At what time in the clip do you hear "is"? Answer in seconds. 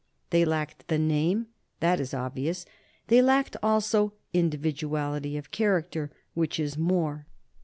1.99-2.11, 6.59-6.75